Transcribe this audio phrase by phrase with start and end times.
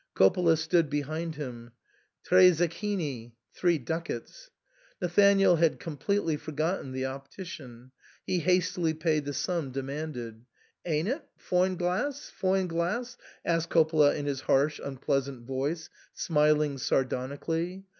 [0.15, 1.73] Coppola stood behind him,
[2.23, 4.49] Tre zechini" (three ducats).
[4.99, 7.91] Nathanael had completely forgotten the optician;
[8.25, 10.43] he hastily paid the sum demanded."
[10.87, 11.21] Ain't .'t?
[11.37, 12.31] Foine gless?
[12.31, 17.85] foine gless?" asked Coppola in his harsh unpleasant voice, smiling sardonically.